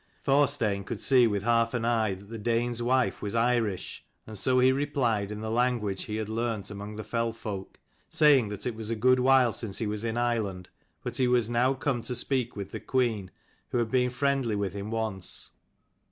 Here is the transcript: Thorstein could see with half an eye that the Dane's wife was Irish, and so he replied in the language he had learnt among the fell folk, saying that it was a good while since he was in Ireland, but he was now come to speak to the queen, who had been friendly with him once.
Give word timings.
Thorstein 0.23 0.83
could 0.83 0.99
see 0.99 1.27
with 1.27 1.43
half 1.43 1.75
an 1.75 1.85
eye 1.85 2.15
that 2.15 2.27
the 2.29 2.39
Dane's 2.39 2.81
wife 2.81 3.21
was 3.21 3.35
Irish, 3.35 4.03
and 4.25 4.35
so 4.35 4.57
he 4.57 4.71
replied 4.71 5.29
in 5.29 5.41
the 5.41 5.51
language 5.51 6.05
he 6.05 6.15
had 6.15 6.27
learnt 6.27 6.71
among 6.71 6.95
the 6.95 7.03
fell 7.03 7.31
folk, 7.31 7.79
saying 8.09 8.49
that 8.49 8.65
it 8.65 8.73
was 8.73 8.89
a 8.89 8.95
good 8.95 9.19
while 9.19 9.53
since 9.53 9.77
he 9.77 9.85
was 9.85 10.03
in 10.03 10.17
Ireland, 10.17 10.69
but 11.03 11.17
he 11.17 11.27
was 11.27 11.51
now 11.51 11.75
come 11.75 12.01
to 12.01 12.15
speak 12.15 12.55
to 12.55 12.63
the 12.63 12.79
queen, 12.79 13.29
who 13.69 13.77
had 13.77 13.91
been 13.91 14.09
friendly 14.09 14.55
with 14.55 14.73
him 14.73 14.89
once. 14.89 15.51